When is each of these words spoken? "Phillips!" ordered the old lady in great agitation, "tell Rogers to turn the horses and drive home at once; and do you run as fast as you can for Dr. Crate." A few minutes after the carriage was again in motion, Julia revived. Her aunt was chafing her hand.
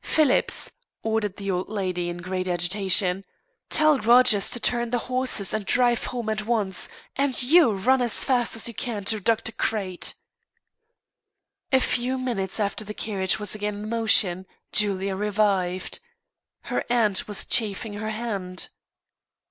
"Phillips!" 0.00 0.72
ordered 1.02 1.36
the 1.36 1.50
old 1.50 1.68
lady 1.68 2.08
in 2.08 2.16
great 2.16 2.48
agitation, 2.48 3.26
"tell 3.68 3.98
Rogers 3.98 4.48
to 4.48 4.58
turn 4.58 4.88
the 4.88 5.00
horses 5.12 5.52
and 5.52 5.66
drive 5.66 6.04
home 6.04 6.30
at 6.30 6.46
once; 6.46 6.88
and 7.14 7.36
do 7.38 7.46
you 7.46 7.72
run 7.72 8.00
as 8.00 8.24
fast 8.24 8.56
as 8.56 8.68
you 8.68 8.72
can 8.72 9.04
for 9.04 9.20
Dr. 9.20 9.52
Crate." 9.52 10.14
A 11.72 11.78
few 11.80 12.16
minutes 12.16 12.58
after 12.58 12.86
the 12.86 12.94
carriage 12.94 13.38
was 13.38 13.54
again 13.54 13.74
in 13.74 13.88
motion, 13.90 14.46
Julia 14.72 15.14
revived. 15.14 16.00
Her 16.72 16.82
aunt 16.88 17.28
was 17.28 17.44
chafing 17.44 17.92
her 17.98 18.08
hand. 18.12 18.70